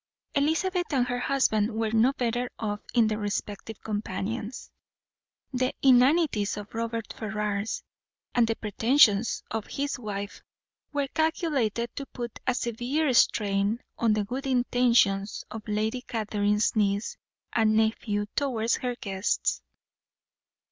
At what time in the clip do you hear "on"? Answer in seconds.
13.99-14.13